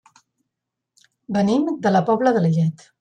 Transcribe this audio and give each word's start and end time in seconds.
Venim 1.37 1.67
de 1.85 1.93
la 1.93 2.03
Pobla 2.09 2.33
de 2.39 2.43
Lillet. 2.47 2.89